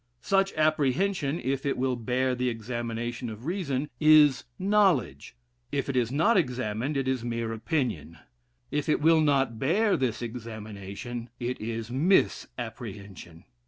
[0.23, 5.35] Such apprehension, if it will bear the examination of reason, is knowledge;
[5.71, 8.17] if it is not examined, it is mere opinion;
[8.71, 13.43] if it will not bear this examination, it is misapprehension.